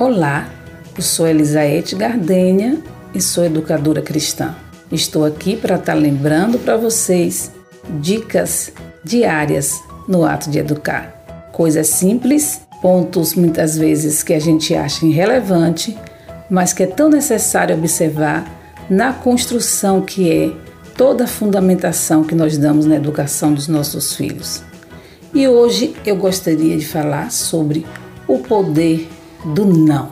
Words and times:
Olá, 0.00 0.48
eu 0.96 1.02
sou 1.02 1.28
Elisaete 1.28 1.94
Gardenha 1.94 2.82
e 3.14 3.20
sou 3.20 3.44
educadora 3.44 4.00
cristã. 4.00 4.56
Estou 4.90 5.26
aqui 5.26 5.54
para 5.54 5.74
estar 5.74 5.92
tá 5.92 5.98
lembrando 5.98 6.58
para 6.58 6.78
vocês 6.78 7.52
dicas 8.00 8.72
diárias 9.04 9.82
no 10.08 10.24
ato 10.24 10.48
de 10.48 10.58
educar. 10.58 11.50
Coisas 11.52 11.86
simples, 11.88 12.62
pontos 12.80 13.34
muitas 13.34 13.76
vezes 13.76 14.22
que 14.22 14.32
a 14.32 14.40
gente 14.40 14.74
acha 14.74 15.04
irrelevante, 15.04 15.94
mas 16.48 16.72
que 16.72 16.84
é 16.84 16.86
tão 16.86 17.10
necessário 17.10 17.76
observar 17.76 18.50
na 18.88 19.12
construção 19.12 20.00
que 20.00 20.32
é 20.32 20.50
toda 20.96 21.24
a 21.24 21.28
fundamentação 21.28 22.24
que 22.24 22.34
nós 22.34 22.56
damos 22.56 22.86
na 22.86 22.96
educação 22.96 23.52
dos 23.52 23.68
nossos 23.68 24.16
filhos. 24.16 24.62
E 25.34 25.46
hoje 25.46 25.94
eu 26.06 26.16
gostaria 26.16 26.78
de 26.78 26.86
falar 26.86 27.30
sobre 27.30 27.86
o 28.26 28.38
poder 28.38 29.06
do 29.44 29.64
não. 29.64 30.10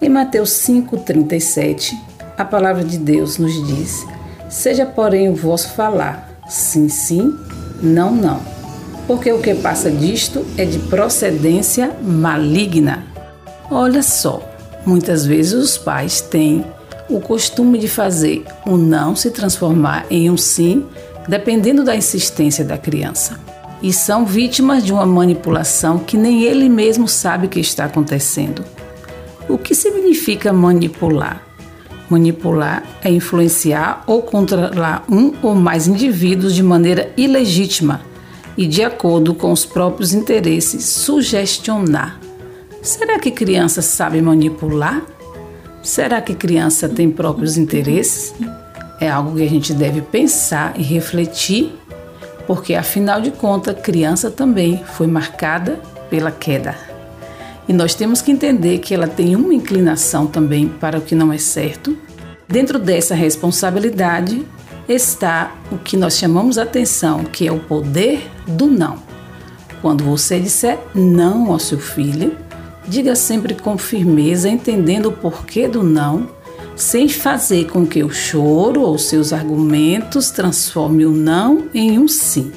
Em 0.00 0.08
Mateus 0.08 0.50
5,37, 0.50 1.94
a 2.36 2.44
palavra 2.44 2.84
de 2.84 2.98
Deus 2.98 3.38
nos 3.38 3.54
diz: 3.66 4.06
Seja, 4.48 4.84
porém, 4.84 5.28
o 5.28 5.34
vosso 5.34 5.70
falar, 5.70 6.30
sim, 6.48 6.88
sim, 6.88 7.36
não, 7.82 8.10
não. 8.10 8.40
Porque 9.06 9.32
o 9.32 9.40
que 9.40 9.54
passa 9.54 9.90
disto 9.90 10.44
é 10.56 10.64
de 10.64 10.78
procedência 10.78 11.90
maligna. 12.02 13.04
Olha 13.70 14.02
só, 14.02 14.42
muitas 14.86 15.26
vezes 15.26 15.52
os 15.52 15.78
pais 15.78 16.20
têm 16.20 16.64
o 17.08 17.20
costume 17.20 17.78
de 17.78 17.88
fazer 17.88 18.44
o 18.66 18.76
não 18.76 19.14
se 19.14 19.30
transformar 19.30 20.06
em 20.10 20.30
um 20.30 20.36
sim, 20.36 20.86
dependendo 21.28 21.84
da 21.84 21.94
insistência 21.94 22.64
da 22.64 22.78
criança. 22.78 23.38
E 23.82 23.92
são 23.92 24.24
vítimas 24.24 24.84
de 24.84 24.92
uma 24.92 25.04
manipulação 25.04 25.98
que 25.98 26.16
nem 26.16 26.42
ele 26.42 26.68
mesmo 26.68 27.06
sabe 27.06 27.48
que 27.48 27.60
está 27.60 27.84
acontecendo. 27.84 28.64
O 29.48 29.58
que 29.58 29.74
significa 29.74 30.52
manipular? 30.52 31.42
Manipular 32.08 32.82
é 33.02 33.10
influenciar 33.10 34.04
ou 34.06 34.22
controlar 34.22 35.04
um 35.10 35.32
ou 35.42 35.54
mais 35.54 35.86
indivíduos 35.86 36.54
de 36.54 36.62
maneira 36.62 37.12
ilegítima 37.16 38.00
e 38.56 38.66
de 38.66 38.82
acordo 38.82 39.34
com 39.34 39.50
os 39.52 39.66
próprios 39.66 40.14
interesses, 40.14 40.84
sugestionar. 40.84 42.20
Será 42.82 43.18
que 43.18 43.30
criança 43.30 43.82
sabe 43.82 44.20
manipular? 44.20 45.02
Será 45.82 46.20
que 46.20 46.34
criança 46.34 46.88
tem 46.88 47.10
próprios 47.10 47.56
interesses? 47.56 48.34
É 49.00 49.10
algo 49.10 49.36
que 49.36 49.42
a 49.42 49.48
gente 49.48 49.72
deve 49.74 50.00
pensar 50.00 50.74
e 50.78 50.82
refletir, 50.82 51.74
porque 52.46 52.74
afinal 52.74 53.20
de 53.20 53.30
contas, 53.30 53.80
criança 53.80 54.30
também 54.30 54.82
foi 54.94 55.06
marcada 55.06 55.80
pela 56.10 56.30
queda. 56.30 56.74
E 57.66 57.72
nós 57.72 57.94
temos 57.94 58.20
que 58.20 58.30
entender 58.30 58.78
que 58.78 58.94
ela 58.94 59.08
tem 59.08 59.34
uma 59.34 59.54
inclinação 59.54 60.26
também 60.26 60.68
para 60.68 60.98
o 60.98 61.00
que 61.00 61.14
não 61.14 61.32
é 61.32 61.38
certo. 61.38 61.96
Dentro 62.46 62.78
dessa 62.78 63.14
responsabilidade 63.14 64.44
está 64.88 65.54
o 65.72 65.78
que 65.78 65.96
nós 65.96 66.16
chamamos 66.18 66.58
atenção, 66.58 67.24
que 67.24 67.48
é 67.48 67.52
o 67.52 67.58
poder 67.58 68.30
do 68.46 68.66
não. 68.66 68.98
Quando 69.80 70.04
você 70.04 70.38
disser 70.38 70.78
não 70.94 71.50
ao 71.50 71.58
seu 71.58 71.78
filho, 71.78 72.36
Diga 72.86 73.16
sempre 73.16 73.54
com 73.54 73.78
firmeza, 73.78 74.48
entendendo 74.48 75.06
o 75.06 75.12
porquê 75.12 75.66
do 75.66 75.82
não, 75.82 76.28
sem 76.76 77.08
fazer 77.08 77.66
com 77.66 77.86
que 77.86 78.02
o 78.02 78.10
choro 78.10 78.82
ou 78.82 78.98
seus 78.98 79.32
argumentos 79.32 80.30
transforme 80.30 81.06
o 81.06 81.10
não 81.10 81.68
em 81.72 81.98
um 81.98 82.08
sim. 82.08 82.52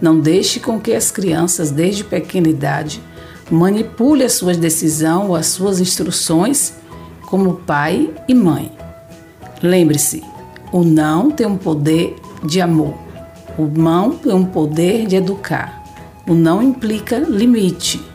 Não 0.00 0.18
deixe 0.18 0.60
com 0.60 0.80
que 0.80 0.92
as 0.92 1.10
crianças, 1.10 1.70
desde 1.70 2.04
pequena 2.04 2.48
idade, 2.48 3.00
manipule 3.50 4.24
a 4.24 4.28
sua 4.28 4.54
decisão 4.54 5.28
ou 5.28 5.36
as 5.36 5.46
suas 5.46 5.80
instruções 5.80 6.74
como 7.26 7.54
pai 7.54 8.10
e 8.28 8.34
mãe. 8.34 8.72
Lembre-se, 9.62 10.22
o 10.72 10.82
não 10.82 11.30
tem 11.30 11.46
um 11.46 11.56
poder 11.56 12.16
de 12.44 12.60
amor. 12.60 12.94
O 13.56 13.66
não 13.66 14.12
tem 14.12 14.32
um 14.32 14.44
poder 14.44 15.06
de 15.06 15.16
educar. 15.16 15.82
O 16.26 16.34
não 16.34 16.62
implica 16.62 17.18
limite. 17.18 18.11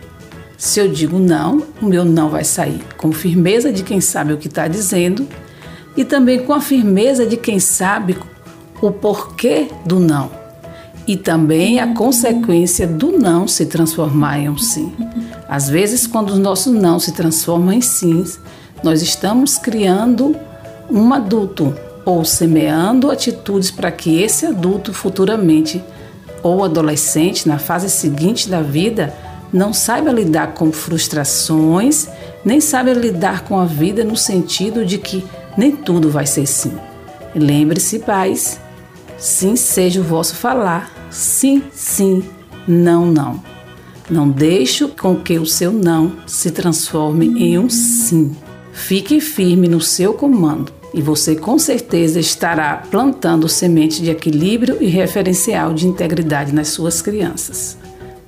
Se 0.57 0.79
eu 0.79 0.87
digo 0.87 1.19
não, 1.19 1.63
o 1.79 1.85
meu 1.85 2.03
não 2.03 2.29
vai 2.29 2.43
sair 2.43 2.81
com 2.97 3.11
firmeza 3.11 3.71
de 3.71 3.83
quem 3.83 4.01
sabe 4.01 4.33
o 4.33 4.37
que 4.37 4.47
está 4.47 4.67
dizendo 4.67 5.27
e 5.95 6.03
também 6.03 6.43
com 6.43 6.53
a 6.53 6.59
firmeza 6.59 7.25
de 7.25 7.37
quem 7.37 7.59
sabe 7.59 8.17
o 8.81 8.91
porquê 8.91 9.67
do 9.85 9.99
não 9.99 10.47
e 11.07 11.15
também 11.15 11.79
a 11.79 11.93
consequência 11.93 12.85
do 12.85 13.17
não 13.17 13.47
se 13.47 13.65
transformar 13.65 14.39
em 14.39 14.49
um 14.49 14.57
sim. 14.57 14.91
Às 15.47 15.69
vezes, 15.69 16.05
quando 16.05 16.31
o 16.31 16.39
nosso 16.39 16.71
não 16.73 16.99
se 16.99 17.13
transforma 17.13 17.73
em 17.73 17.79
sim, 17.79 18.25
nós 18.83 19.01
estamos 19.01 19.57
criando 19.57 20.35
um 20.89 21.13
adulto 21.13 21.73
ou 22.03 22.25
semeando 22.25 23.09
atitudes 23.09 23.71
para 23.71 23.91
que 23.91 24.21
esse 24.21 24.45
adulto 24.45 24.93
futuramente 24.93 25.81
ou 26.43 26.63
adolescente, 26.63 27.47
na 27.47 27.57
fase 27.57 27.89
seguinte 27.89 28.49
da 28.49 28.61
vida, 28.61 29.13
não 29.51 29.73
saiba 29.73 30.11
lidar 30.11 30.53
com 30.53 30.71
frustrações, 30.71 32.07
nem 32.43 32.59
sabe 32.59 32.93
lidar 32.93 33.43
com 33.43 33.59
a 33.59 33.65
vida 33.65 34.03
no 34.03 34.15
sentido 34.15 34.85
de 34.85 34.97
que 34.97 35.25
nem 35.57 35.71
tudo 35.71 36.09
vai 36.09 36.25
ser 36.25 36.45
sim. 36.45 36.73
Lembre-se, 37.35 37.99
pais, 37.99 38.59
sim 39.17 39.55
seja 39.55 39.99
o 39.99 40.03
vosso 40.03 40.35
falar, 40.35 40.91
sim, 41.09 41.63
sim, 41.71 42.23
não, 42.67 43.05
não. 43.05 43.41
Não 44.09 44.29
deixe 44.29 44.87
com 44.87 45.17
que 45.17 45.37
o 45.37 45.45
seu 45.45 45.71
não 45.71 46.13
se 46.25 46.51
transforme 46.51 47.27
em 47.27 47.57
um 47.57 47.69
sim. 47.69 48.35
Fique 48.71 49.19
firme 49.19 49.67
no 49.67 49.81
seu 49.81 50.13
comando 50.13 50.71
e 50.93 51.01
você 51.01 51.35
com 51.35 51.59
certeza 51.59 52.19
estará 52.19 52.83
plantando 52.89 53.49
semente 53.49 54.01
de 54.01 54.09
equilíbrio 54.09 54.77
e 54.79 54.87
referencial 54.87 55.73
de 55.73 55.87
integridade 55.87 56.53
nas 56.53 56.69
suas 56.69 57.01
crianças. 57.01 57.77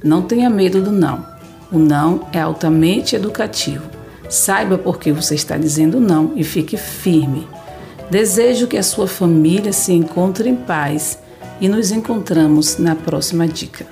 Não 0.03 0.21
tenha 0.21 0.49
medo 0.49 0.81
do 0.81 0.91
não. 0.91 1.25
O 1.71 1.77
não 1.77 2.27
é 2.31 2.39
altamente 2.39 3.15
educativo. 3.15 3.83
Saiba 4.29 4.77
por 4.77 4.99
que 4.99 5.11
você 5.11 5.35
está 5.35 5.57
dizendo 5.57 5.99
não 5.99 6.33
e 6.35 6.43
fique 6.43 6.77
firme. 6.77 7.47
Desejo 8.09 8.67
que 8.67 8.77
a 8.77 8.83
sua 8.83 9.07
família 9.07 9.73
se 9.73 9.93
encontre 9.93 10.49
em 10.49 10.55
paz 10.55 11.19
e 11.61 11.67
nos 11.67 11.91
encontramos 11.91 12.77
na 12.77 12.95
próxima 12.95 13.47
dica. 13.47 13.85